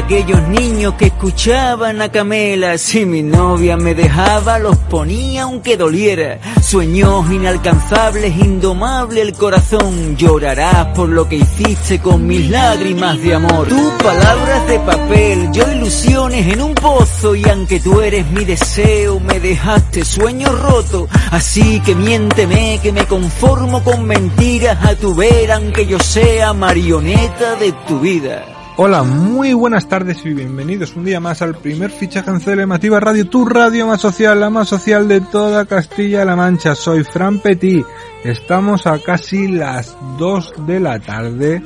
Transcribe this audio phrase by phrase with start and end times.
[0.00, 2.78] Aquellos niños que escuchaban a Camela.
[2.78, 6.40] Si mi novia me dejaba, los ponía aunque doliera.
[6.62, 10.16] Sueños inalcanzables, indomable el corazón.
[10.16, 13.68] Llorarás por lo que hiciste con mis lágrimas de amor.
[13.68, 17.34] Tus palabras de papel, yo ilusiones en un pozo.
[17.34, 21.08] Y aunque tú eres mi deseo, me dejaste sueño roto.
[21.30, 27.54] Así que miénteme que me conformo con mentiras a tu ver, aunque yo sea marioneta
[27.56, 28.59] de tu vida.
[28.82, 33.28] Hola, muy buenas tardes y bienvenidos un día más al primer fichaje en Celemativa Radio,
[33.28, 36.74] tu radio más social, la más social de toda Castilla-La Mancha.
[36.74, 37.84] Soy Fran Petit.
[38.24, 41.62] Estamos a casi las 2 de la tarde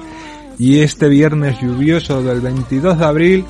[0.58, 3.44] y este viernes lluvioso del 22 de abril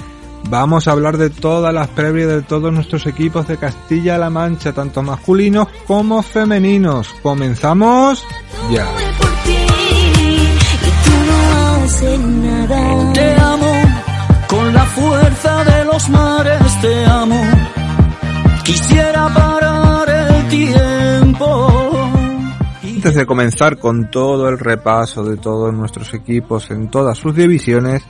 [0.50, 5.02] vamos a hablar de todas las previas de todos nuestros equipos de Castilla-La Mancha, tanto
[5.02, 7.14] masculinos como femeninos.
[7.22, 8.22] Comenzamos
[8.70, 8.86] ya.
[14.62, 17.40] La fuerza de los mares te amo.
[23.04, 28.02] Antes de comenzar con todo el repaso de todos nuestros equipos en todas sus divisiones,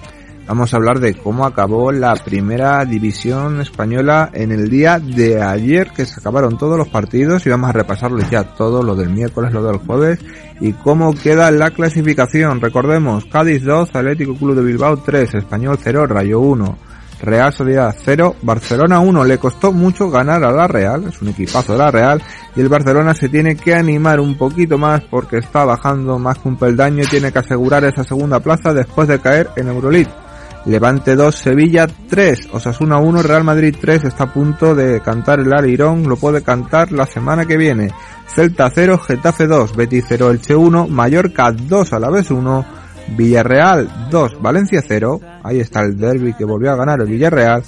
[0.46, 5.90] vamos a hablar de cómo acabó la primera división española en el día de ayer,
[5.90, 9.52] que se acabaron todos los partidos y vamos a repasarlos ya todo, lo del miércoles,
[9.52, 10.20] lo del jueves
[10.60, 12.60] y cómo queda la clasificación.
[12.60, 16.78] Recordemos, Cádiz 2, Atlético Club de Bilbao 3, Español 0, Rayo 1,
[17.22, 19.24] Real Sociedad 0, Barcelona 1.
[19.24, 22.22] Le costó mucho ganar a la Real, es un equipazo de la Real,
[22.54, 26.48] y el Barcelona se tiene que animar un poquito más porque está bajando más que
[26.48, 30.23] un peldaño y tiene que asegurar esa segunda plaza después de caer en Euroleague.
[30.66, 35.52] Levante 2, Sevilla 3, Osasuna 1, Real Madrid 3, está a punto de cantar el
[35.52, 37.90] Alirón, lo puede cantar la semana que viene.
[38.26, 42.64] Celta 0, Getafe 2, Betis 0, Elche 1, Mallorca 2, a la vez 1,
[43.08, 47.62] Villarreal 2, Valencia 0, ahí está el derby que volvió a ganar el Villarreal,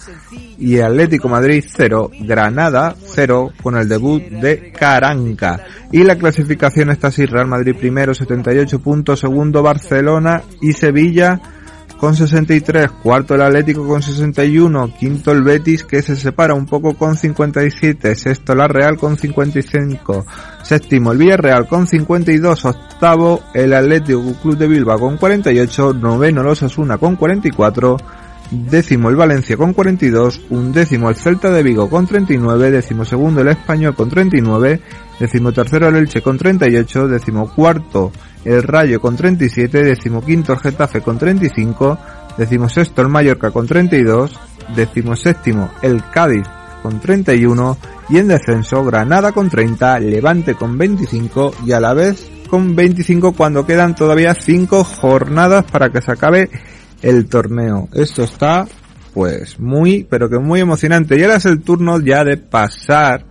[0.58, 5.66] y Atlético Madrid 0, Granada 0, con el debut de Caranca.
[5.92, 11.38] Y la clasificación está así, Real Madrid primero 78 puntos, segundo Barcelona y Sevilla
[11.98, 16.94] con 63, cuarto el Atlético con 61, quinto el Betis que se separa un poco
[16.94, 20.26] con 57, sexto la Real con 55,
[20.62, 26.62] séptimo el Villarreal con 52, octavo el Atlético Club de Bilbao con 48, noveno los
[26.62, 27.96] Asuna con 44,
[28.50, 33.48] décimo el Valencia con 42, undécimo el Celta de Vigo con 39, décimo segundo el
[33.48, 34.80] Español con 39,
[35.18, 38.12] décimo tercero el Elche con 38, décimo cuarto
[38.46, 41.98] el Rayo con 37, décimo quinto el Getafe con 35,
[42.38, 44.38] décimo sexto el Mallorca con 32,
[44.74, 46.46] décimo séptimo el Cádiz
[46.82, 47.76] con 31
[48.08, 53.32] y en descenso Granada con 30, Levante con 25 y a la vez con 25
[53.32, 56.48] cuando quedan todavía 5 jornadas para que se acabe
[57.02, 57.88] el torneo.
[57.92, 58.66] Esto está
[59.16, 61.18] pues muy, pero que muy emocionante.
[61.18, 63.24] Y ahora es el turno ya de pasar,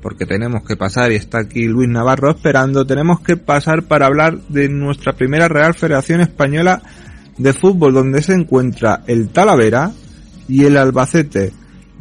[0.00, 4.38] porque tenemos que pasar y está aquí Luis Navarro esperando, tenemos que pasar para hablar
[4.48, 6.82] de nuestra primera Real Federación Española
[7.36, 9.92] de Fútbol, donde se encuentra el Talavera
[10.48, 11.52] y el Albacete.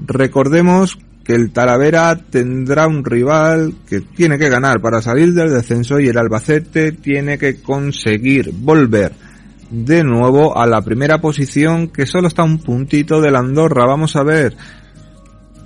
[0.06, 6.00] Recordemos que el Talavera tendrá un rival que tiene que ganar para salir del descenso
[6.00, 9.14] y el Albacete tiene que conseguir volver
[9.70, 13.86] de nuevo a la primera posición que solo está un puntito de la Andorra.
[13.86, 14.56] Vamos a ver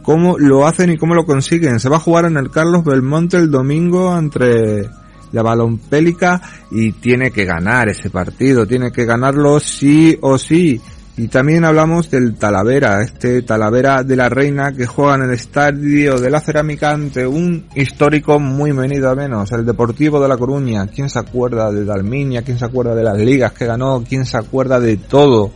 [0.04, 1.80] cómo lo hacen y cómo lo consiguen.
[1.80, 4.90] Se va a jugar en el Carlos Belmonte el domingo entre
[5.32, 6.42] la Balompélica
[6.72, 10.82] y tiene que ganar ese partido, tiene que ganarlo sí o sí.
[11.18, 16.18] Y también hablamos del Talavera, este Talavera de la Reina que juega en el estadio
[16.18, 20.88] de la Cerámica ante un histórico muy venido a menos, el Deportivo de La Coruña.
[20.88, 22.44] ¿Quién se acuerda de Dalminia?
[22.44, 24.04] ¿Quién se acuerda de las ligas que ganó?
[24.08, 25.52] ¿Quién se acuerda de todo?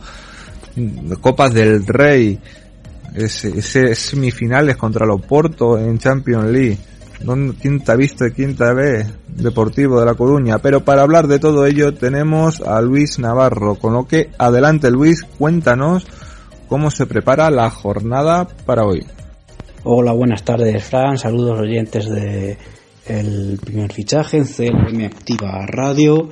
[1.20, 2.38] Copas del Rey,
[3.16, 6.78] ese, semifinales contra los Porto en Champions League.
[7.60, 9.06] ¿Quién te ha visto y quién te ve?
[9.26, 10.58] Deportivo de La Coruña.
[10.58, 13.76] Pero para hablar de todo ello tenemos a Luis Navarro.
[13.76, 16.06] Con lo que adelante Luis, cuéntanos
[16.68, 19.06] cómo se prepara la jornada para hoy.
[19.84, 21.16] Hola, buenas tardes Fran.
[21.16, 22.58] Saludos oyentes de
[23.06, 26.28] el primer fichaje en CLM Activa Radio.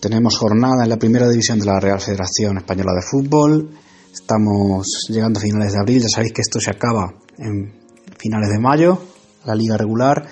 [0.00, 3.70] Tenemos jornada en la primera división de la Real Federación Española de Fútbol.
[4.12, 6.02] Estamos llegando a finales de abril.
[6.02, 7.72] Ya sabéis que esto se acaba en
[8.18, 8.98] finales de mayo
[9.44, 10.28] la liga regular.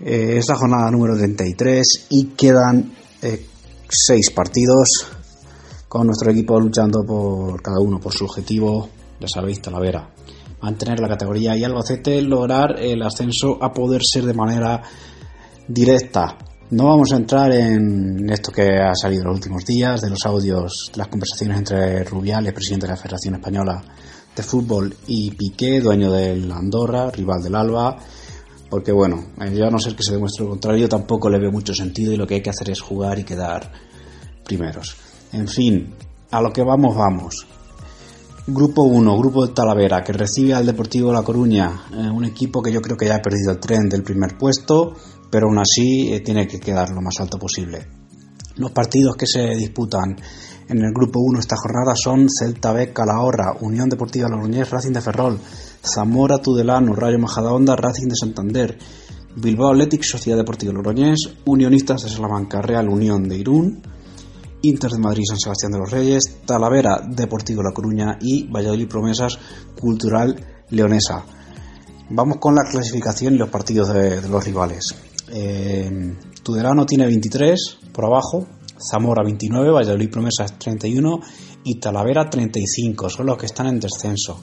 [0.00, 2.92] Eh, es la jornada número 33 y quedan
[3.22, 3.46] eh,
[3.88, 5.06] seis partidos
[5.88, 8.88] con nuestro equipo luchando por cada uno por su objetivo,
[9.20, 10.10] ya sabéis, Talavera.
[10.60, 14.82] Mantener la categoría y Albacete lograr el ascenso a poder ser de manera
[15.68, 16.36] directa.
[16.70, 20.24] No vamos a entrar en esto que ha salido en los últimos días, de los
[20.24, 23.82] audios, las conversaciones entre Rubiales, presidente de la Federación Española
[24.34, 27.98] de Fútbol, y Piqué, dueño del Andorra, rival del Alba,
[28.70, 31.52] porque bueno, eh, yo a no ser que se demuestre lo contrario, tampoco le veo
[31.52, 33.70] mucho sentido y lo que hay que hacer es jugar y quedar
[34.44, 34.96] primeros.
[35.32, 35.94] En fin,
[36.30, 37.46] a lo que vamos, vamos.
[38.46, 42.72] Grupo 1, Grupo de Talavera, que recibe al Deportivo La Coruña, eh, un equipo que
[42.72, 44.94] yo creo que ya ha perdido el tren del primer puesto,
[45.34, 47.84] pero aún así eh, tiene que quedar lo más alto posible.
[48.54, 50.14] Los partidos que se disputan
[50.68, 55.00] en el Grupo 1 esta jornada son Celta B, Calahorra, Unión Deportiva Logroñés, Racing de
[55.00, 55.40] Ferrol,
[55.84, 58.78] Zamora, Tudelano, Rayo Majadahonda, Racing de Santander,
[59.34, 63.82] Bilbao Athletic, Sociedad Deportiva Logroñés, Unionistas de Salamanca, Real Unión de Irún,
[64.62, 69.36] Inter de Madrid, San Sebastián de los Reyes, Talavera, Deportivo La Coruña y Valladolid Promesas,
[69.80, 70.36] Cultural
[70.70, 71.24] Leonesa.
[72.10, 74.94] Vamos con la clasificación y los partidos de, los rivales.
[75.36, 76.14] Eh,
[76.44, 78.46] Tudelano tiene 23 por abajo,
[78.78, 81.20] Zamora 29, Valladolid Promesas 31
[81.64, 84.40] y Talavera 35, son los que están en descenso.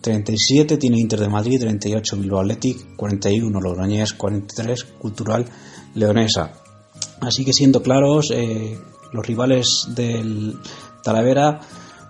[0.00, 5.44] 37 tiene Inter de Madrid, 38 Bilbao Athletic, 41 Logroñés, 43 Cultural
[5.94, 6.52] Leonesa.
[7.20, 8.78] Así que siendo claros, eh,
[9.12, 10.56] los rivales del
[11.02, 11.60] Talavera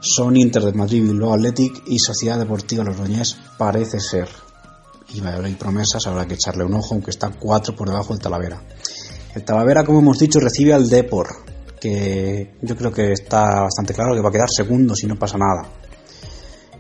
[0.01, 4.29] son Inter de Madrid, Bilbao Athletic y Sociedad Deportiva Logroñés, parece ser.
[5.15, 8.63] Y hay promesas, habrá que echarle un ojo, aunque está cuatro por debajo del Talavera.
[9.35, 11.29] El Talavera, como hemos dicho, recibe al Depor,
[11.79, 15.37] que yo creo que está bastante claro que va a quedar segundo si no pasa
[15.37, 15.69] nada.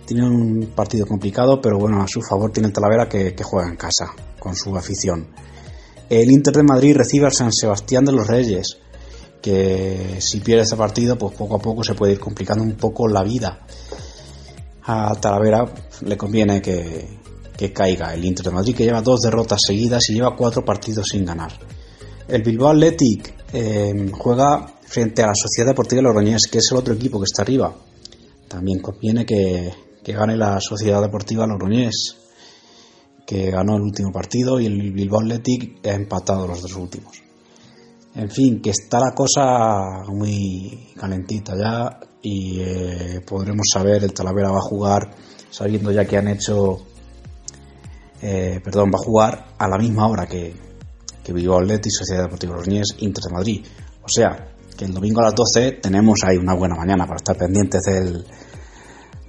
[0.06, 3.69] Tiene un partido complicado, pero bueno, a su favor tiene el Talavera que, que juega
[3.69, 4.06] en casa,
[4.38, 5.29] con su afición.
[6.08, 8.79] El Inter de Madrid recibe al San Sebastián de los Reyes,
[9.43, 13.08] que si pierde este partido, pues poco a poco se puede ir complicando un poco
[13.08, 13.61] la vida.
[14.84, 15.64] A Talavera
[16.02, 17.21] le conviene que,
[17.72, 21.25] caiga el Inter de Madrid, que lleva dos derrotas seguidas y lleva cuatro partidos sin
[21.25, 21.52] ganar.
[22.28, 26.94] El Bilbao Athletic eh, juega frente a la Sociedad Deportiva Logroñés, que es el otro
[26.94, 27.75] equipo que está arriba.
[28.49, 29.72] También conviene que,
[30.02, 32.16] que gane la Sociedad Deportiva Logroñés,
[33.26, 37.22] que ganó el último partido y el Bilbao Athletic ha empatado los dos últimos.
[38.14, 44.50] En fin, que está la cosa muy calentita ya y eh, podremos saber, el Talavera
[44.50, 45.14] va a jugar,
[45.50, 46.82] sabiendo ya que han hecho,
[48.22, 50.54] eh, perdón, va a jugar a la misma hora que,
[51.24, 53.66] que Bilbao y Sociedad Deportiva Logroñés, Inter de Madrid.
[54.02, 57.36] O sea, que el domingo a las 12 tenemos ahí una buena mañana para estar
[57.36, 58.24] pendientes del,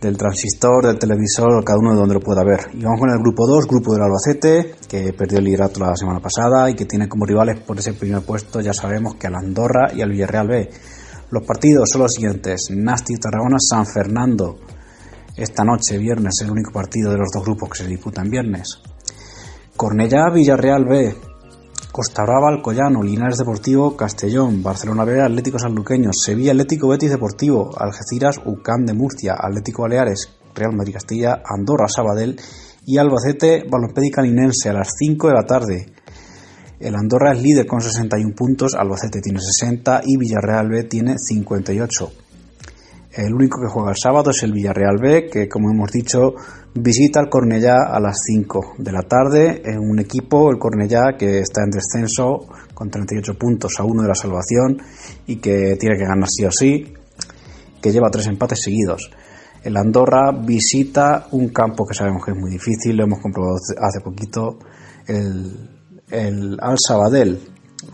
[0.03, 2.69] del transistor, del televisor, cada uno de donde lo pueda ver.
[2.73, 6.19] Y vamos con el grupo 2, grupo del Albacete, que perdió el liderato la semana
[6.19, 9.91] pasada y que tiene como rivales por ese primer puesto, ya sabemos que al Andorra
[9.93, 10.69] y al Villarreal B.
[11.31, 14.59] Los partidos son los siguientes: Nasti Tarragona, San Fernando.
[15.35, 18.79] Esta noche, viernes, el único partido de los dos grupos que se disputan viernes.
[19.75, 21.15] Cornellá, Villarreal B.
[21.91, 28.41] Costa Brava, Alcoyano, Linares Deportivo, Castellón, Barcelona B, Atlético Sanluqueño, Sevilla Atlético Betis Deportivo, Algeciras,
[28.45, 32.39] UCAM de Murcia, Atlético Baleares, Real Madrid Castilla, Andorra Sabadell
[32.85, 35.85] y Albacete Balompédica Caninense a las 5 de la tarde.
[36.79, 42.22] El Andorra es líder con 61 puntos, Albacete tiene 60 y Villarreal B tiene 58.
[43.13, 46.33] El único que juega el sábado es el Villarreal B, que como hemos dicho
[46.73, 51.41] visita al Cornellá a las 5 de la tarde en un equipo, el Cornellá, que
[51.41, 54.81] está en descenso con 38 puntos a uno de la salvación
[55.27, 56.91] y que tiene que ganar sí o sí,
[57.79, 59.11] que lleva tres empates seguidos.
[59.63, 64.01] El Andorra visita un campo que sabemos que es muy difícil, lo hemos comprobado hace
[64.03, 64.57] poquito,
[65.05, 65.69] el,
[66.09, 67.39] el Al Sabadell.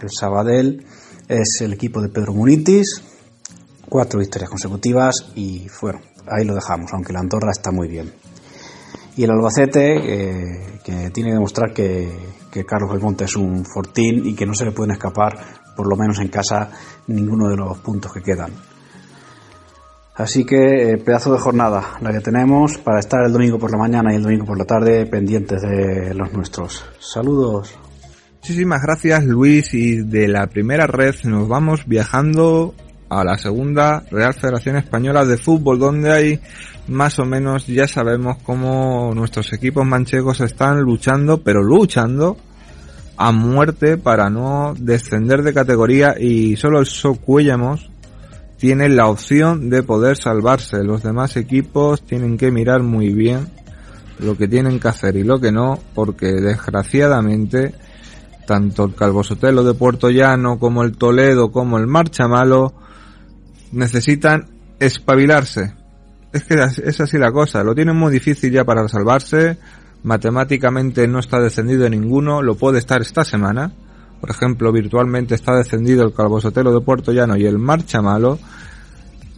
[0.02, 0.86] El Sabadell
[1.28, 3.04] es el equipo de Pedro Munitis,
[3.90, 8.12] cuatro victorias consecutivas y bueno, ahí lo dejamos, aunque la Andorra está muy bien.
[9.18, 12.10] Y el Albacete, eh, que tiene que demostrar que,
[12.52, 15.38] que Carlos Belmonte es un fortín y que no se le pueden escapar,
[15.76, 16.72] por lo menos en casa,
[17.08, 18.52] ninguno de los puntos que quedan.
[20.20, 23.78] Así que eh, pedazo de jornada la que tenemos para estar el domingo por la
[23.78, 26.86] mañana y el domingo por la tarde pendientes de los nuestros.
[27.00, 27.80] Saludos.
[28.42, 32.76] Muchísimas gracias Luis y de la primera red nos vamos viajando
[33.10, 36.40] a la segunda Real Federación Española de Fútbol, donde hay
[36.88, 42.38] más o menos ya sabemos cómo nuestros equipos manchegos están luchando, pero luchando
[43.18, 47.90] a muerte para no descender de categoría y solo el Socuellamos
[48.58, 50.84] tiene la opción de poder salvarse.
[50.84, 53.48] Los demás equipos tienen que mirar muy bien
[54.20, 57.74] lo que tienen que hacer y lo que no, porque desgraciadamente
[58.46, 62.74] tanto el Calvo Sotelo de Puerto Llano como el Toledo como el Marchamalo
[63.72, 64.48] necesitan
[64.80, 65.74] espabilarse.
[66.32, 69.58] Es que es así la cosa, lo tienen muy difícil ya para salvarse,
[70.04, 73.72] matemáticamente no está descendido ninguno, lo puede estar esta semana,
[74.20, 78.38] Por ejemplo, virtualmente está descendido el Calvo Sotelo de Puerto Llano y el Marcha Malo.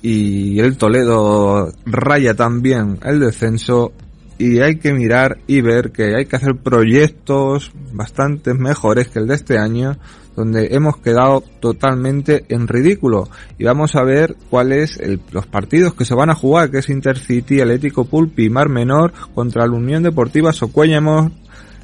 [0.01, 3.93] Y el Toledo raya también el descenso.
[4.39, 9.27] Y hay que mirar y ver que hay que hacer proyectos bastante mejores que el
[9.27, 9.97] de este año
[10.35, 13.29] donde hemos quedado totalmente en ridículo.
[13.57, 14.99] Y vamos a ver cuáles
[15.31, 19.65] los partidos que se van a jugar, que es Intercity, Atlético Pulpi, Mar Menor contra
[19.65, 21.31] la Unión Deportiva Socuéllamos,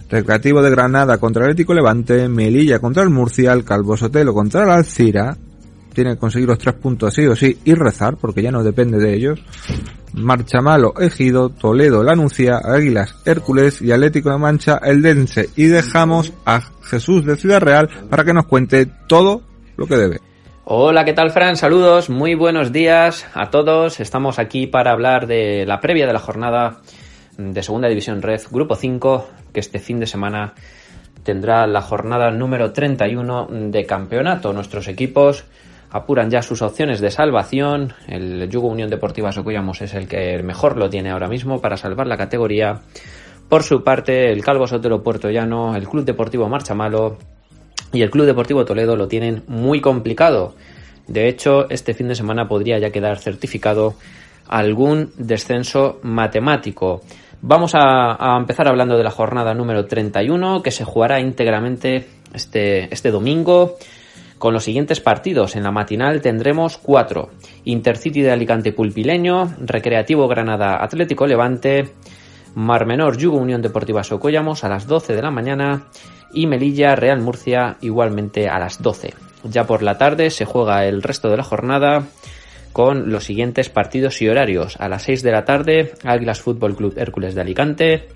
[0.09, 4.63] Recreativo de Granada contra el Atlético Levante, Melilla contra el Murcia, el Calvo Sotelo contra
[4.63, 5.35] el Alcira.
[5.97, 8.99] Tiene que conseguir los tres puntos sí o sí y rezar, porque ya no depende
[8.99, 9.39] de ellos.
[10.13, 15.49] Marchamalo, Ejido, Toledo, Lanuncia, Águilas, Hércules y Atlético de Mancha, el Dense.
[15.55, 19.41] Y dejamos a Jesús de Ciudad Real para que nos cuente todo
[19.75, 20.19] lo que debe.
[20.65, 21.57] Hola, ¿qué tal Fran?
[21.57, 23.99] Saludos, muy buenos días a todos.
[23.99, 26.77] Estamos aquí para hablar de la previa de la jornada
[27.39, 30.53] de Segunda División Red, Grupo 5, que este fin de semana
[31.23, 34.53] tendrá la jornada número 31 de campeonato.
[34.53, 35.43] Nuestros equipos
[35.91, 37.93] apuran ya sus opciones de salvación.
[38.07, 42.07] El Yugo Unión Deportiva Socullamos es el que mejor lo tiene ahora mismo para salvar
[42.07, 42.81] la categoría.
[43.49, 47.17] Por su parte, el Calvo Sotero Puerto Llano, el Club Deportivo Marcha Malo
[47.93, 50.55] y el Club Deportivo Toledo lo tienen muy complicado.
[51.07, 53.95] De hecho, este fin de semana podría ya quedar certificado
[54.49, 57.01] algún descenso matemático.
[57.41, 62.93] Vamos a, a, empezar hablando de la jornada número 31 que se jugará íntegramente este,
[62.93, 63.77] este domingo
[64.37, 65.55] con los siguientes partidos.
[65.55, 67.29] En la matinal tendremos cuatro.
[67.63, 71.93] Intercity de Alicante Pulpileño, Recreativo Granada Atlético Levante,
[72.55, 75.87] Mar Menor Yugo Unión Deportiva Socollamos a las 12 de la mañana
[76.33, 79.13] y Melilla Real Murcia igualmente a las 12.
[79.43, 82.03] Ya por la tarde se juega el resto de la jornada
[82.73, 84.75] con los siguientes partidos y horarios.
[84.79, 88.07] A las 6 de la tarde, Águilas Fútbol Club Hércules de Alicante,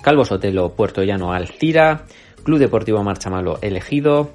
[0.00, 2.04] Calvo Sotelo Puerto Llano Alcira,
[2.44, 4.30] Club Deportivo Marchamalo Elegido,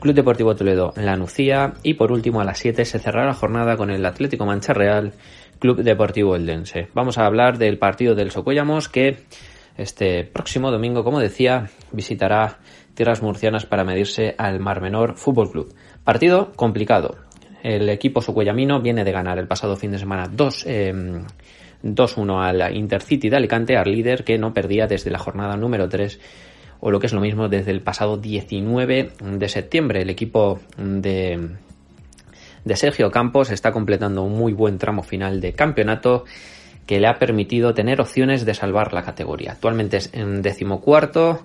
[0.00, 3.76] Club Deportivo Toledo La Nucía y por último a las 7 se cerrará la jornada
[3.76, 5.12] con el Atlético Mancha Real
[5.58, 6.88] Club Deportivo Eldense.
[6.94, 9.18] Vamos a hablar del partido del Socuellamos que
[9.76, 12.58] este próximo domingo, como decía, visitará
[12.94, 15.74] tierras murcianas para medirse al Mar Menor Fútbol Club.
[16.02, 17.16] Partido complicado.
[17.62, 21.22] El equipo socuellamino viene de ganar el pasado fin de semana 2 eh,
[21.82, 26.20] 2-1 al Intercity de Alicante, al líder que no perdía desde la jornada número 3
[26.80, 30.02] o lo que es lo mismo desde el pasado 19 de septiembre.
[30.02, 31.50] El equipo de,
[32.64, 36.24] de Sergio Campos está completando un muy buen tramo final de campeonato
[36.86, 39.52] que le ha permitido tener opciones de salvar la categoría.
[39.52, 41.44] Actualmente es en decimocuarto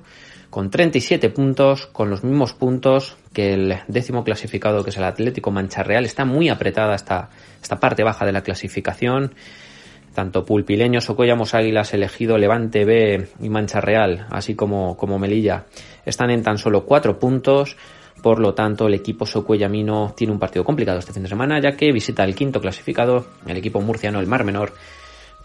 [0.50, 5.52] con 37 puntos, con los mismos puntos que el décimo clasificado que es el Atlético
[5.52, 6.06] Mancha Real.
[6.06, 7.30] Está muy apretada esta,
[7.62, 9.36] esta parte baja de la clasificación
[10.16, 15.66] tanto Pulpileño, Socollamos Águilas, Elegido, Levante B y Mancha Real, así como, como Melilla,
[16.06, 17.78] están en tan solo cuatro puntos.
[18.24, 21.74] Por lo tanto, el equipo socuellamino tiene un partido complicado este fin de semana, ya
[21.78, 24.74] que visita el quinto clasificado, el equipo murciano, el Mar Menor.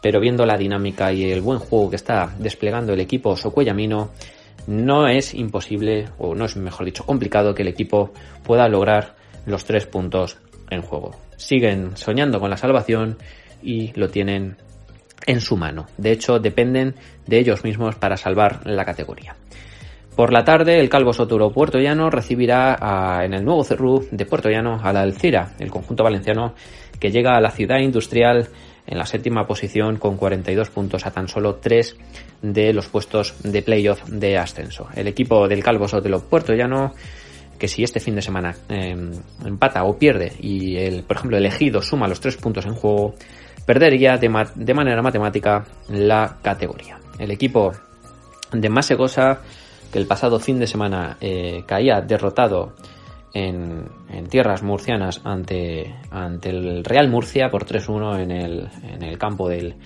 [0.01, 4.13] Pero viendo la dinámica y el buen juego que está desplegando el equipo socuellamino,
[4.67, 8.13] no es imposible, o no es mejor dicho, complicado que el equipo
[8.45, 10.39] pueda lograr los tres puntos
[10.71, 11.17] en juego.
[11.37, 13.19] Siguen soñando con la salvación
[13.63, 14.57] y lo tienen
[15.27, 15.87] en su mano.
[15.97, 16.95] De hecho, dependen
[17.27, 19.37] de ellos mismos para salvar la categoría.
[20.17, 24.51] Por la tarde, el Calvo Soturo Puerto Llano recibirá en el nuevo Cerrú de Puerto
[24.51, 26.55] Llano a la Alcira, el conjunto valenciano
[26.99, 28.49] que llega a la ciudad industrial
[28.87, 31.97] en la séptima posición con 42 puntos a tan solo 3
[32.43, 34.89] de los puestos de playoff de ascenso.
[34.95, 36.93] El equipo del Calvo Sotelo Puerto Llano
[37.59, 39.13] que si este fin de semana em,
[39.45, 43.15] empata o pierde y el, por ejemplo, el elegido suma los tres puntos en juego,
[43.71, 46.99] perdería de, de manera matemática la categoría.
[47.21, 47.71] El equipo
[48.51, 49.43] de Masegosa,
[49.93, 52.73] que el pasado fin de semana eh, caía derrotado
[53.33, 53.85] en,
[54.29, 55.95] tierras murcianas ante,
[56.43, 59.77] el Real Murcia por 3-1 en el, campo del,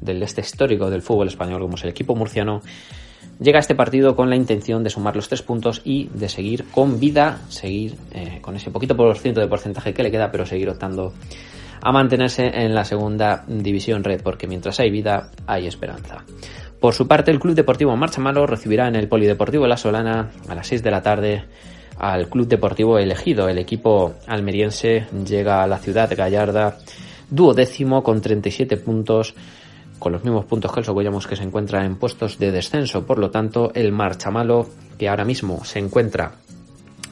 [0.00, 2.62] del este histórico del fútbol español, como es el equipo murciano,
[3.38, 6.64] llega a este partido con la intención de sumar los tres puntos y de seguir
[6.70, 10.46] con vida, seguir eh, con ese poquito por ciento de porcentaje que le queda, pero
[10.46, 11.12] seguir optando
[11.84, 16.24] a mantenerse en la segunda división red, porque mientras hay vida, hay esperanza.
[16.80, 20.54] Por su parte, el Club Deportivo Marcha Malo recibirá en el Polideportivo La Solana a
[20.54, 21.44] las 6 de la tarde
[21.98, 23.48] al Club Deportivo Elegido.
[23.48, 26.78] El equipo almeriense llega a la ciudad Gallarda
[27.30, 29.34] duodécimo con 37 puntos
[29.98, 33.06] con los mismos puntos que el Sogollamos que se encuentra en puestos de descenso.
[33.06, 36.32] Por lo tanto, el Marchamalo, que ahora mismo se encuentra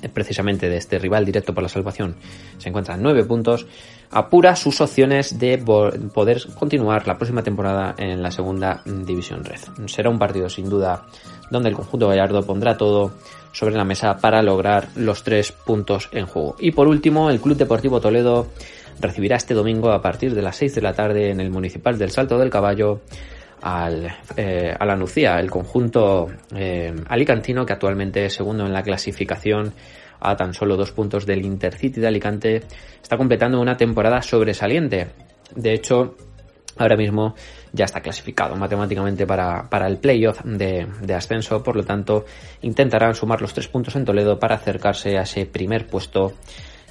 [0.08, 2.16] precisamente de este rival directo por la salvación,
[2.58, 3.66] se encuentra en 9 puntos,
[4.10, 9.60] apura sus opciones de poder continuar la próxima temporada en la segunda división red.
[9.86, 11.06] Será un partido sin duda
[11.50, 13.12] donde el conjunto Gallardo pondrá todo
[13.52, 16.56] sobre la mesa para lograr los tres puntos en juego.
[16.58, 18.48] Y por último, el Club Deportivo Toledo
[19.00, 22.10] recibirá este domingo a partir de las 6 de la tarde en el Municipal del
[22.10, 23.00] Salto del Caballo
[23.62, 28.82] al, eh, a la Nucía, el conjunto eh, alicantino que actualmente es segundo en la
[28.82, 29.72] clasificación
[30.20, 32.62] a tan solo dos puntos del Intercity de Alicante,
[33.02, 35.08] está completando una temporada sobresaliente.
[35.54, 36.16] De hecho,
[36.76, 37.34] ahora mismo
[37.72, 42.24] ya está clasificado matemáticamente para, para el playoff de, de, ascenso, por lo tanto
[42.62, 46.34] intentarán sumar los tres puntos en Toledo para acercarse a ese primer puesto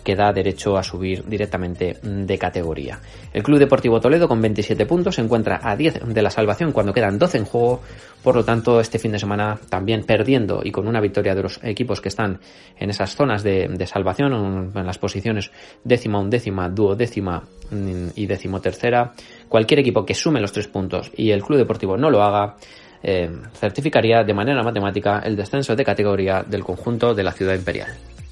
[0.03, 3.00] que da derecho a subir directamente de categoría.
[3.34, 6.93] El Club Deportivo Toledo con 27 puntos se encuentra a 10 de la salvación cuando
[6.93, 7.81] quedan 12 en juego,
[8.24, 11.60] por lo tanto este fin de semana también perdiendo y con una victoria de los
[11.63, 12.39] equipos que están
[12.77, 15.51] en esas zonas de, salvación, en las posiciones
[15.84, 19.13] décima, undécima, duodécima mm, y decimotercera,
[19.48, 22.55] cualquier equipo que sume los tres puntos y el Club Deportivo no lo haga,
[23.03, 27.89] eh, certificaría de manera matemática el descenso de categoría del conjunto de la ciudad imperial.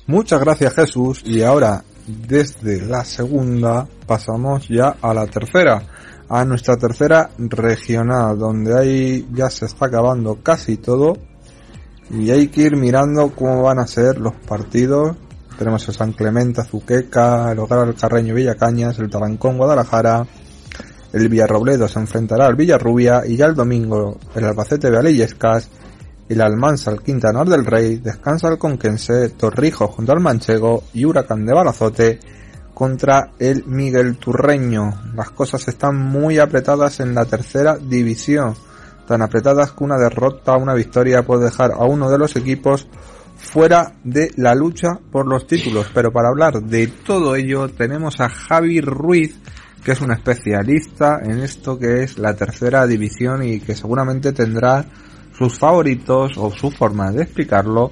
[0.10, 1.22] Muchas gracias Jesús.
[1.24, 5.84] Y ahora desde la segunda pasamos ya a la tercera,
[6.28, 11.16] a nuestra tercera regional donde ahí ya se está acabando casi todo.
[12.10, 15.16] Y hay que ir mirando cómo van a ser los partidos.
[15.60, 20.26] Tenemos el San Clemente, Azuqueca, el Hogar del Carreño Villacañas, el Talancón Guadalajara,
[21.14, 23.28] el Villarrobledo se enfrentará al Villarrubia.
[23.28, 24.90] Y ya el domingo el Albacete
[26.30, 31.06] Valillescas el Almansa al Quintanar del Rey, descansa el Conquense, Torrijos junto al Manchego y
[31.06, 32.20] Huracán de Balazote
[32.74, 34.92] contra el Miguel Turreño.
[35.16, 38.54] Las cosas están muy apretadas en la tercera división,
[39.08, 42.88] tan apretadas que una derrota o una victoria puede dejar a uno de los equipos
[43.36, 45.88] fuera de la lucha por los títulos.
[45.94, 49.40] Pero para hablar de todo ello tenemos a Javi Ruiz,
[49.84, 54.86] que es un especialista en esto que es la tercera división y que seguramente tendrá
[55.40, 57.92] sus favoritos o su forma de explicarlo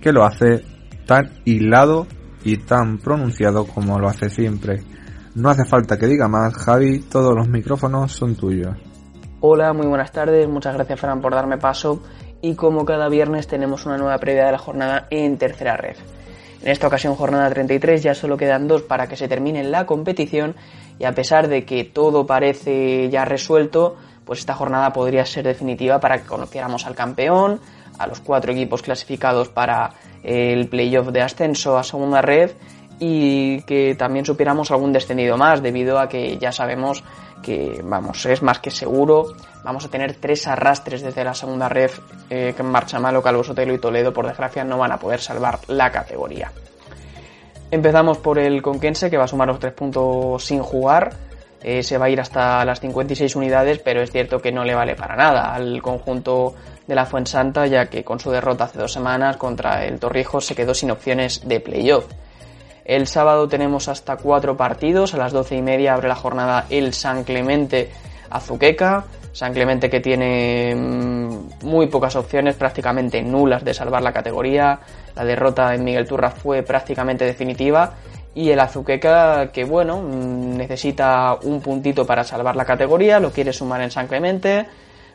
[0.00, 0.64] que lo hace
[1.06, 2.08] tan hilado
[2.44, 4.82] y tan pronunciado como lo hace siempre.
[5.36, 8.76] No hace falta que diga más, Javi, todos los micrófonos son tuyos.
[9.40, 12.02] Hola, muy buenas tardes, muchas gracias Fran por darme paso
[12.42, 15.96] y como cada viernes tenemos una nueva previa de la jornada en tercera red.
[16.60, 20.56] En esta ocasión jornada 33 ya solo quedan dos para que se termine la competición
[20.98, 26.00] y a pesar de que todo parece ya resuelto, pues esta jornada podría ser definitiva
[26.00, 27.60] para que conociéramos al campeón,
[27.98, 32.50] a los cuatro equipos clasificados para el playoff de ascenso a segunda red
[32.98, 37.02] y que también supiéramos algún descendido más debido a que ya sabemos
[37.42, 39.34] que vamos es más que seguro
[39.64, 41.90] vamos a tener tres arrastres desde la segunda red
[42.30, 44.12] eh, que en marcha malo Calvo Sotelo y Toledo.
[44.12, 46.52] Por desgracia no van a poder salvar la categoría.
[47.70, 51.12] Empezamos por el Conquense que va a sumar los tres puntos sin jugar
[51.64, 54.74] eh, se va a ir hasta las 56 unidades, pero es cierto que no le
[54.74, 56.54] vale para nada al conjunto
[56.86, 60.54] de la Fuensanta, ya que con su derrota hace dos semanas contra el Torrijos se
[60.54, 62.04] quedó sin opciones de playoff.
[62.84, 66.92] El sábado tenemos hasta cuatro partidos, a las doce y media abre la jornada el
[66.92, 67.90] San Clemente
[68.28, 74.80] Azuqueca, San Clemente que tiene mm, muy pocas opciones, prácticamente nulas de salvar la categoría,
[75.16, 77.94] la derrota en Miguel Turra fue prácticamente definitiva
[78.34, 83.52] y el Azuqueca, que bueno, mm, necesita un puntito para salvar la categoría, lo quiere
[83.52, 84.66] sumar en San Clemente.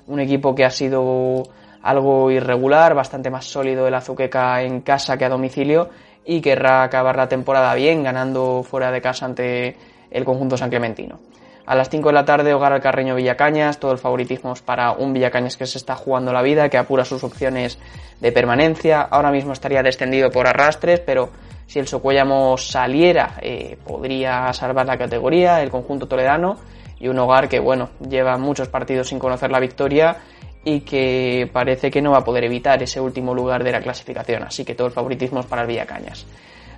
[0.07, 1.43] Un equipo que ha sido
[1.83, 5.89] algo irregular, bastante más sólido el Azuqueca en casa que a domicilio
[6.25, 9.75] y querrá acabar la temporada bien, ganando fuera de casa ante
[10.11, 11.19] el conjunto san clementino.
[11.65, 14.91] A las 5 de la tarde, hogar al Carreño Villacañas, todo el favoritismo es para
[14.91, 17.77] un Villacañas que se está jugando la vida, que apura sus opciones
[18.19, 19.01] de permanencia.
[19.01, 21.29] Ahora mismo estaría descendido por arrastres, pero
[21.69, 26.57] si el Socuéllamo saliera, eh, podría salvar la categoría, el conjunto toledano,
[26.99, 30.17] y un hogar que, bueno, lleva muchos partidos sin conocer la victoria
[30.65, 34.41] y que parece que no va a poder evitar ese último lugar de la clasificación.
[34.41, 36.25] Así que todo el favoritismo es para el Villacañas.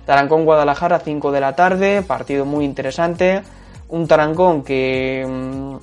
[0.04, 3.40] Tarancón Guadalajara, 5 de la tarde, partido muy interesante.
[3.88, 5.76] Un Tarancón que mm,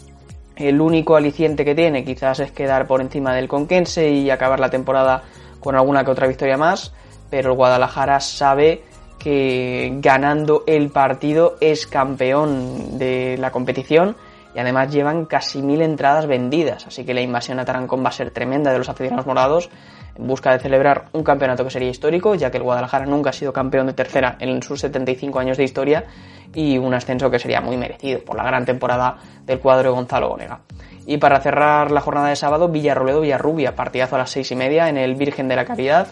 [0.58, 4.70] el único aliciente que tiene quizás es quedar por encima del Conquense y acabar la
[4.70, 5.24] temporada
[5.60, 6.94] con alguna que otra victoria más,
[7.32, 8.84] pero el Guadalajara sabe
[9.20, 14.16] que ganando el partido es campeón de la competición
[14.56, 18.14] y además llevan casi mil entradas vendidas, así que la invasión a Tarancón va a
[18.14, 19.70] ser tremenda de los aficionados morados
[20.16, 23.34] en busca de celebrar un campeonato que sería histórico, ya que el Guadalajara nunca ha
[23.34, 26.06] sido campeón de tercera en sus 75 años de historia
[26.54, 30.32] y un ascenso que sería muy merecido por la gran temporada del cuadro de Gonzalo
[30.32, 30.62] Onega.
[31.06, 34.90] Y para cerrar la jornada de sábado, Villarroledo Villarrubia, partidazo a las seis y media
[34.90, 36.08] en el Virgen de la Caridad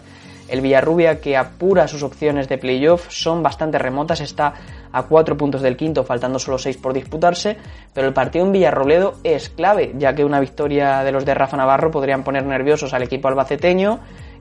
[0.47, 4.53] El Villarrubia que apura sus opciones de playoff son bastante remotas, está
[4.91, 7.57] a cuatro puntos del quinto, faltando solo seis por disputarse,
[7.93, 11.57] pero el partido en Villarrobledo es clave, ya que una victoria de los de Rafa
[11.57, 13.99] Navarro podrían poner nerviosos al equipo albaceteño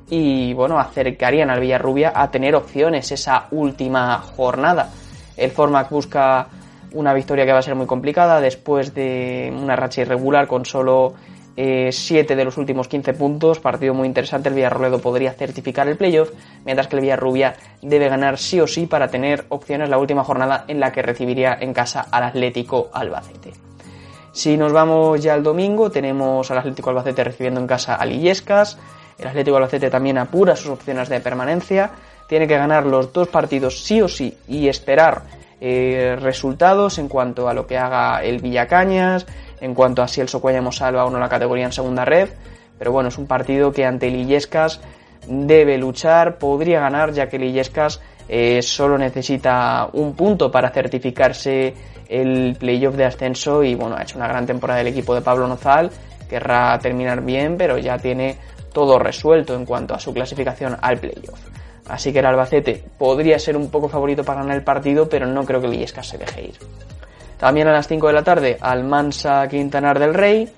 [0.09, 4.91] y bueno, acercarían al Villarrubia a tener opciones esa última jornada.
[5.37, 6.47] El Formac busca
[6.93, 11.15] una victoria que va a ser muy complicada después de una racha irregular con solo
[11.57, 15.97] 7 eh, de los últimos 15 puntos, partido muy interesante, el Villarroledo podría certificar el
[15.97, 16.31] playoff,
[16.65, 20.65] mientras que el Villarrubia debe ganar sí o sí para tener opciones la última jornada
[20.69, 23.53] en la que recibiría en casa al Atlético Albacete.
[24.33, 28.79] Si nos vamos ya al domingo, tenemos al Atlético Albacete recibiendo en casa a Illescas,
[29.19, 31.91] el Atlético Albacete también apura sus opciones de permanencia,
[32.29, 35.23] tiene que ganar los dos partidos sí o sí y esperar
[35.59, 39.27] eh, resultados en cuanto a lo que haga el Villacañas,
[39.61, 42.29] en cuanto a si el Socuellamos salva o no la categoría en segunda red.
[42.79, 44.81] Pero bueno, es un partido que ante Lillescas
[45.27, 51.75] debe luchar, podría ganar, ya que Lillescas eh, solo necesita un punto para certificarse
[52.09, 55.49] el playoff de ascenso y bueno, ha hecho una gran temporada el equipo de Pablo
[55.49, 55.91] Nozal,
[56.29, 58.37] querrá terminar bien, pero ya tiene
[58.73, 61.41] todo resuelto en cuanto a su clasificación al playoff.
[61.89, 65.45] Así que el Albacete podría ser un poco favorito para ganar el partido, pero no
[65.45, 66.55] creo que Lillescas se deje ir.
[67.39, 70.49] También a las 5 de la tarde, Almansa Quintanar del Rey,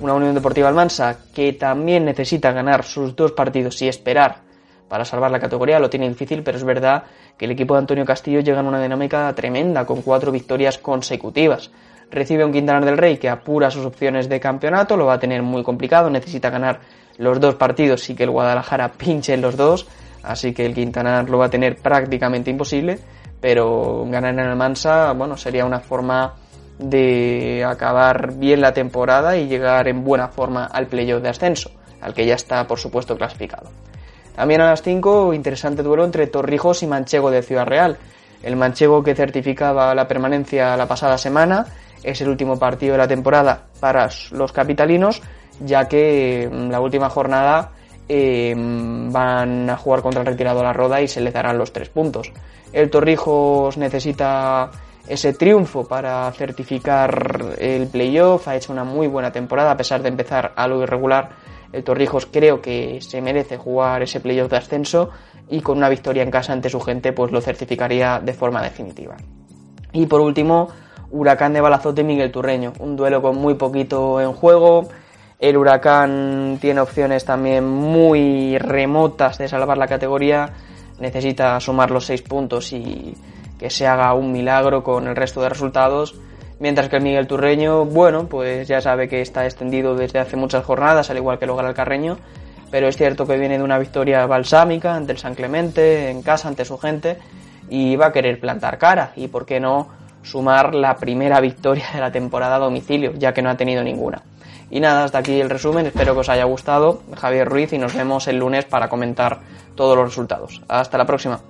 [0.00, 4.42] una Unión Deportiva Almansa que también necesita ganar sus dos partidos y esperar
[4.88, 5.80] para salvar la categoría.
[5.80, 7.04] Lo tiene difícil, pero es verdad
[7.36, 11.70] que el equipo de Antonio Castillo llega en una dinámica tremenda, con cuatro victorias consecutivas.
[12.10, 15.42] Recibe un Quintanar del Rey que apura sus opciones de campeonato, lo va a tener
[15.42, 16.80] muy complicado, necesita ganar
[17.18, 19.88] los dos partidos y que el Guadalajara pinche en los dos,
[20.22, 23.00] así que el Quintanar lo va a tener prácticamente imposible
[23.40, 26.34] pero ganar en el Mansa, bueno, sería una forma
[26.78, 31.70] de acabar bien la temporada y llegar en buena forma al playoff de ascenso,
[32.00, 33.70] al que ya está, por supuesto, clasificado.
[34.34, 37.98] También a las 5, interesante duelo entre Torrijos y Manchego de Ciudad Real.
[38.42, 41.66] El Manchego que certificaba la permanencia la pasada semana
[42.04, 45.22] es el último partido de la temporada para los capitalinos,
[45.60, 47.72] ya que mm, la última jornada
[48.08, 51.88] eh, van a jugar contra el retirado la Roda y se les darán los tres
[51.88, 52.32] puntos.
[52.72, 54.70] El Torrijos necesita
[55.06, 58.46] ese triunfo para certificar el playoff.
[58.48, 61.30] Ha hecho una muy buena temporada a pesar de empezar algo irregular.
[61.72, 65.10] El Torrijos creo que se merece jugar ese playoff de ascenso
[65.48, 69.16] y con una victoria en casa ante su gente pues lo certificaría de forma definitiva.
[69.92, 70.68] Y por último,
[71.10, 74.88] Huracán de Balazote Miguel Turreño, un duelo con muy poquito en juego.
[75.38, 80.52] El Huracán tiene opciones también muy remotas de salvar la categoría
[80.98, 83.14] necesita sumar los seis puntos y
[83.58, 86.14] que se haga un milagro con el resto de resultados.
[86.60, 90.64] Mientras que el Miguel Turreño, bueno, pues ya sabe que está extendido desde hace muchas
[90.64, 92.18] jornadas, al igual que el Carreño,
[92.70, 96.48] pero es cierto que viene de una victoria balsámica ante el San Clemente, en casa,
[96.48, 97.16] ante su gente,
[97.68, 99.88] y va a querer plantar cara, y por qué no
[100.22, 104.20] sumar la primera victoria de la temporada a domicilio, ya que no ha tenido ninguna.
[104.70, 107.94] Y nada, hasta aquí el resumen, espero que os haya gustado, Javier Ruiz, y nos
[107.94, 109.40] vemos el lunes para comentar
[109.74, 110.60] todos los resultados.
[110.68, 111.40] Hasta la próxima.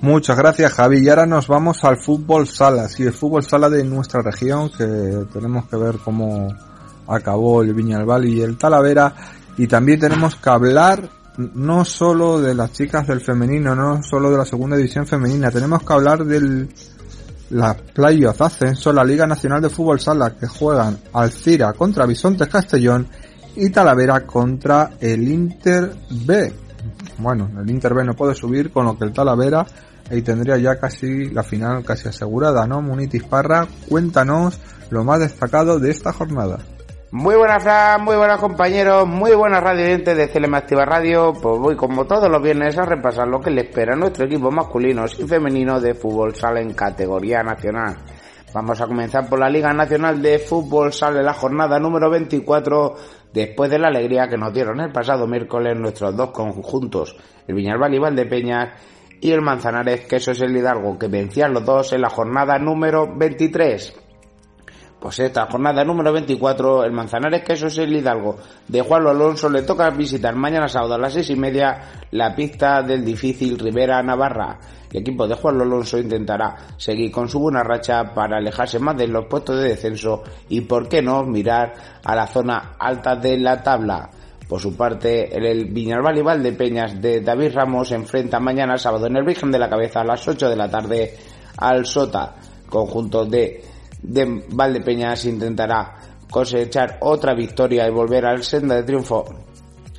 [0.00, 1.04] Muchas gracias Javi.
[1.04, 5.26] Y ahora nos vamos al fútbol sala, sí, el fútbol sala de nuestra región que
[5.32, 6.54] tenemos que ver cómo
[7.08, 9.12] acabó el Viñalbal y el Talavera.
[9.56, 14.38] Y también tenemos que hablar no solo de las chicas del femenino, no solo de
[14.38, 16.68] la segunda división femenina, tenemos que hablar del
[17.50, 23.06] la playoff ascenso, la Liga Nacional de Fútbol Sala que juegan Alcira contra Bisontes Castellón
[23.56, 25.94] y Talavera contra el Inter
[26.26, 26.68] B
[27.18, 29.66] bueno, el Inter B no puede subir, con lo que el Talavera
[30.10, 32.80] ahí tendría ya casi la final casi asegurada, ¿no?
[32.80, 34.58] Munitis Parra, cuéntanos
[34.90, 36.58] lo más destacado de esta jornada.
[37.10, 41.32] Muy buenas, Fran, muy buenas compañeros, muy buenas radiantes de CLM Activa Radio.
[41.32, 44.50] Pues voy como todos los viernes a repasar lo que le espera a nuestro equipo
[44.50, 47.96] masculino y femenino de fútbol sala en categoría nacional.
[48.52, 52.96] Vamos a comenzar por la Liga Nacional de Fútbol Sale la jornada número 24
[53.32, 57.16] después de la alegría que nos dieron el pasado miércoles nuestros dos conjuntos,
[57.46, 58.68] el Viñalbal y Valdepeñas
[59.18, 62.58] y el Manzanares, que eso es el Hidalgo, que vencían los dos en la jornada
[62.58, 64.07] número 23.
[65.00, 69.62] Pues esta jornada número 24, el Manzanares, que es el Hidalgo, de Juan Alonso, le
[69.62, 74.58] toca visitar mañana sábado a las seis y media la pista del difícil Rivera Navarra.
[74.90, 79.06] El equipo de Juan Alonso intentará seguir con su buena racha para alejarse más de
[79.06, 83.62] los puestos de descenso y, por qué no, mirar a la zona alta de la
[83.62, 84.10] tabla.
[84.48, 89.24] Por su parte, el Viñalbal y Valdepeñas de David Ramos enfrenta mañana sábado en el
[89.24, 91.16] Virgen de la Cabeza a las 8 de la tarde
[91.58, 92.34] al Sota.
[92.68, 93.62] Conjunto de,
[94.02, 95.96] de Valdepeñas intentará
[96.30, 99.24] cosechar otra victoria y volver al senda de triunfo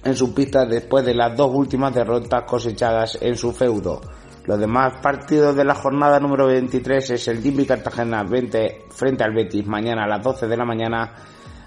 [0.03, 4.01] en sus pistas después de las dos últimas derrotas cosechadas en su feudo.
[4.45, 9.33] Los demás partidos de la jornada número 23 es el Dimbi Cartagena 20 frente al
[9.33, 11.13] Betis mañana a las 12 de la mañana,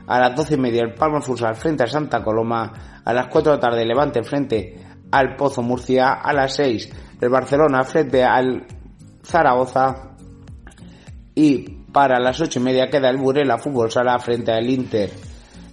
[0.06, 3.52] a las 12 y media el Palma Futsal frente al Santa Coloma, a las 4
[3.52, 6.90] de la tarde Levante frente al Pozo Murcia, a las 6
[7.20, 8.66] el Barcelona frente al
[9.22, 10.16] Zaragoza
[11.36, 15.11] y para las 8 y media queda el Burela Fútbol Sala frente al Inter.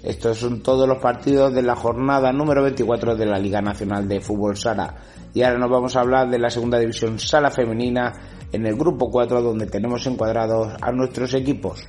[0.04, 4.20] Estos son todos los partidos de la jornada número 24 de la Liga Nacional de
[4.20, 4.96] Fútbol Sala.
[5.34, 8.14] Y ahora nos vamos a hablar de la segunda división Sala Femenina
[8.52, 11.88] en el grupo 4 donde tenemos encuadrados a nuestros equipos.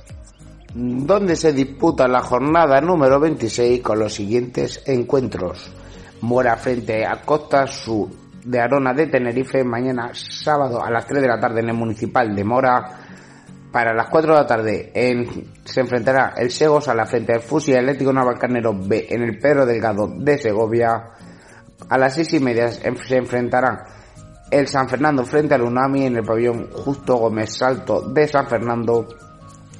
[0.73, 5.71] Donde se disputa la jornada número 26 con los siguientes encuentros.
[6.21, 8.09] Mora frente a Costa Sur
[8.45, 12.33] de Arona de Tenerife mañana sábado a las 3 de la tarde en el municipal
[12.35, 13.10] de Mora
[13.71, 14.91] para las 4 de la tarde
[15.63, 19.65] se enfrentará el Segos a la frente del Fusi Atlético Navalcarnero B en el Pedro
[19.65, 21.11] Delgado de Segovia.
[21.89, 23.79] A las 6 y media se enfrentarán
[24.51, 29.07] el San Fernando frente al Unami en el pabellón Justo Gómez Salto de San Fernando.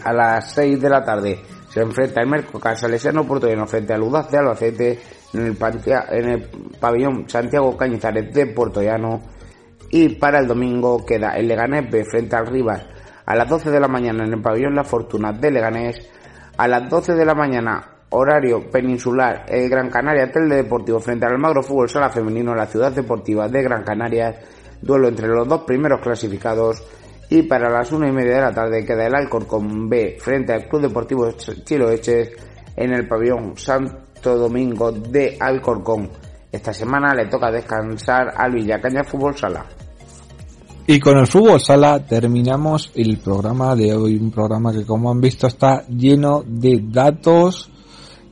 [0.05, 4.31] A las 6 de la tarde se enfrenta el Mercocar Salesiano Portollano frente al Udaz
[4.31, 4.99] de Albacete
[5.33, 6.49] en el,
[6.79, 9.21] pabellón Santiago Cañizares de Portollano.
[9.89, 12.85] Y para el domingo queda el Leganés B frente al Rivas
[13.25, 16.09] a las 12 de la mañana en el pabellón La Fortuna de Leganés,
[16.57, 21.33] a las 12 de la mañana horario peninsular el Gran Canaria Telde Deportivo frente al
[21.33, 24.37] Almagro Fútbol Sala Femenino en la Ciudad Deportiva de Gran Canaria,
[24.81, 26.83] duelo entre los dos primeros clasificados
[27.29, 30.67] y para las una y media de la tarde queda el Alcorcón B frente al
[30.67, 32.31] Club Deportivo Chiloeches
[32.75, 36.09] en el pabellón Santo Domingo de Alcorcón.
[36.51, 39.65] Esta semana le toca descansar al Villacaña Fútbol Sala.
[40.91, 45.21] Y con el fútbol sala terminamos el programa de hoy, un programa que como han
[45.21, 47.69] visto está lleno de datos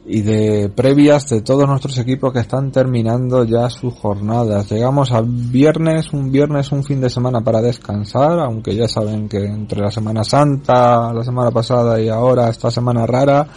[0.05, 4.69] y de previas de todos nuestros equipos que están terminando ya sus jornadas.
[4.69, 9.37] Llegamos a viernes, un viernes, un fin de semana para descansar, aunque ya saben que
[9.37, 13.47] entre la Semana Santa, la semana pasada y ahora esta semana rara,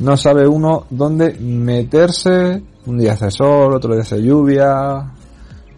[0.00, 5.12] no sabe uno dónde meterse, un día hace sol, otro día hace lluvia,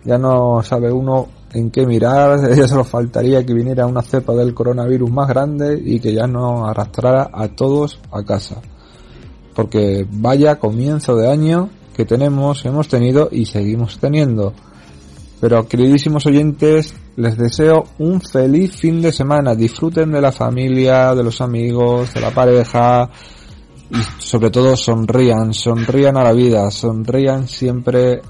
[0.03, 4.55] ya no sabe uno en qué mirar, ya solo faltaría que viniera una cepa del
[4.55, 8.61] coronavirus más grande y que ya no arrastrara a todos a casa.
[9.55, 14.55] Porque vaya comienzo de año que tenemos, hemos tenido y seguimos teniendo.
[15.41, 19.55] Pero queridísimos oyentes, les deseo un feliz fin de semana.
[19.55, 23.11] Disfruten de la familia, de los amigos, de la pareja
[23.91, 28.23] y sobre todo sonrían, sonrían a la vida, sonrían siempre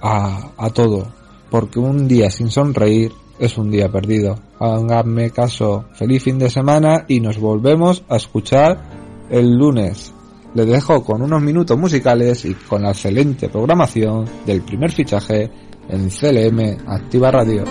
[0.00, 1.08] a, a todo
[1.50, 4.38] porque un día sin sonreír es un día perdido.
[4.58, 8.82] Háganme caso, feliz fin de semana y nos volvemos a escuchar
[9.30, 10.12] el lunes.
[10.54, 15.50] Les dejo con unos minutos musicales y con la excelente programación del primer fichaje
[15.88, 17.64] en CLM Activa Radio.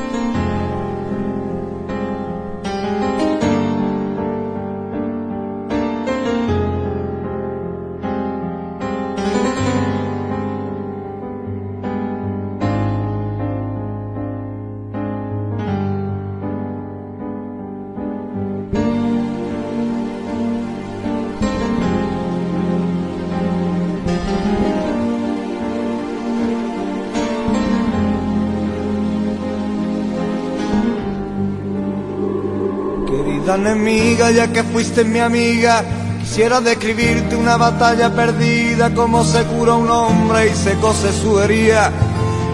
[34.31, 35.83] Ya que fuiste mi amiga.
[36.21, 41.91] Quisiera describirte una batalla perdida, como se cura un hombre y se cose su herida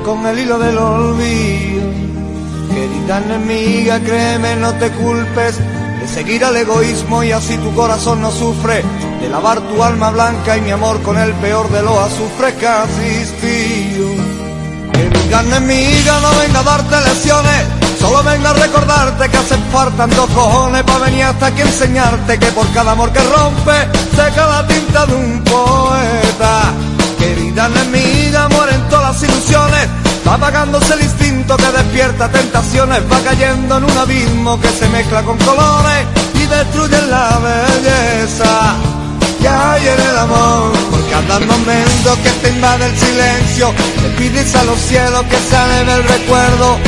[0.04, 1.90] con el hilo del olvido.
[2.70, 5.58] Querida enemiga, créeme, no te culpes
[6.02, 8.84] de seguir al egoísmo y así tu corazón no sufre,
[9.22, 12.68] de lavar tu alma blanca y mi amor con el peor de los azufres que
[12.68, 14.08] has existido.
[14.94, 20.30] Querida enemiga, no venga a darte lesiones Solo vengo a recordarte que hacen falta dos
[20.32, 23.74] cojones para venir hasta aquí enseñarte que por cada amor que rompe
[24.16, 26.74] seca la tinta de un poeta.
[27.20, 29.88] Querida enemiga, mueren todas las ilusiones,
[30.28, 35.22] va apagándose el instinto que despierta tentaciones, va cayendo en un abismo que se mezcla
[35.22, 38.78] con colores y destruye la belleza
[39.40, 40.72] que hay en el amor.
[40.90, 45.86] Porque andan momentos que te invade el silencio, le pides a los cielos que salen
[45.86, 46.80] del recuerdo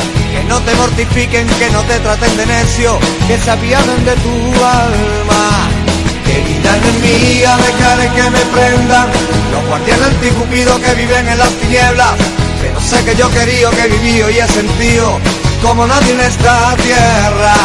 [0.54, 5.46] no te mortifiquen, que no te traten de necio, que se apiaden de tu alma.
[6.28, 9.08] Querida enemiga, dejaré que me prendan
[9.52, 12.14] los guardianes anticupidos que viven en las tinieblas.
[12.62, 15.20] Pero sé que yo quería, que viví y he sentido
[15.64, 17.56] como nadie en esta tierra.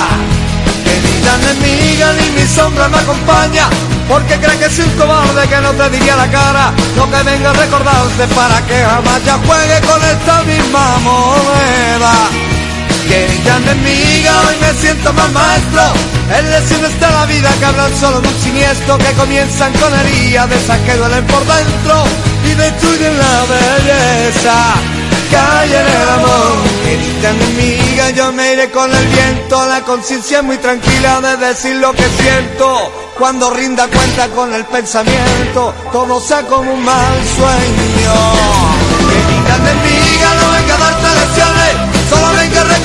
[0.87, 3.69] Querida enemiga, ni mi sombra me acompaña,
[4.09, 7.51] Porque cree que soy un cobarde que no te diría la cara Lo que venga
[7.51, 12.58] a recordarte para que jamás ya juegue con esta misma moneda
[13.09, 15.83] Querida mi amiga, hoy me siento más maestro
[16.37, 20.51] En lesiones de la vida que hablan solo de un siniestro Que comienzan con heridas
[20.51, 22.05] de esas que duelen por dentro
[22.45, 24.75] Y destruyen la belleza
[25.31, 26.57] calle en el amor.
[26.85, 29.67] Querida amiga, yo me iré con el viento.
[29.69, 32.93] La conciencia es muy tranquila de decir lo que siento.
[33.19, 38.15] Cuando rinda cuenta con el pensamiento, todo sea como un mal sueño.
[39.11, 41.28] Querida amiga, no venga a darte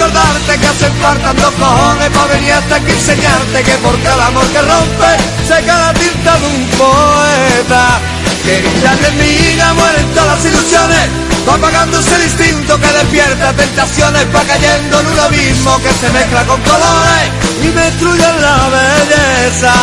[0.04, 4.46] recordarte que hacen falta dos cojones para venir hasta aquí enseñarte que por cada amor
[4.48, 5.10] que rompe
[5.48, 8.00] seca la tinta de un poeta.
[8.44, 11.10] Querida amiga, mueren todas las ilusiones
[11.48, 16.44] Va apagando ese instinto que despierta tentaciones Va cayendo en un abismo que se mezcla
[16.44, 17.32] con colores
[17.64, 19.74] Y destruye la belleza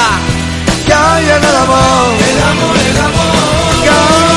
[0.85, 4.30] Que hay en el amor El amor, el amor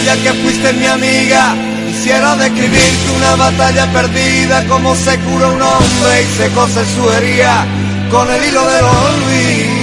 [0.00, 1.54] ya que fuiste mi amiga.
[1.88, 7.66] Quisiera describirte una batalla perdida Como se cura un hombre y se cose su herida
[8.10, 9.77] Con el hilo del olvido